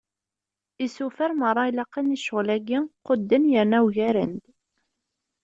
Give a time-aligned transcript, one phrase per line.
[0.85, 4.45] Isufar meṛṛa ilaqen i ccɣel-agi, qudden yerna ugaren-d.